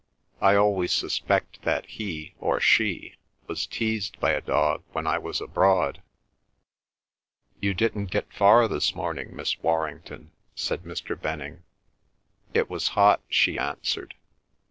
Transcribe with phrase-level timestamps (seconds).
[0.41, 5.39] "I always suspect that he (or she) was teased by a dog when I was
[5.39, 6.01] abroad."
[7.59, 11.15] "You didn't get far this morning, Miss Warrington," said Mr.
[11.15, 11.61] Venning.
[12.51, 14.15] "It was hot," she answered.